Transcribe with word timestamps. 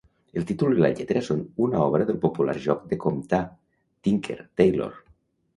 El 0.39 0.45
títol 0.51 0.71
i 0.77 0.79
la 0.83 0.89
lletra 0.99 1.21
són 1.27 1.43
una 1.67 1.83
obra 1.83 2.07
del 2.11 2.19
popular 2.25 2.57
joc 2.65 2.89
de 2.95 3.01
comptar, 3.05 3.43
Tinker, 4.09 4.39
Tailor. 4.63 4.99